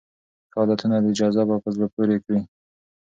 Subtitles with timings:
[0.51, 2.39] ښه عادتونه جذاب او په زړه پورې کړئ.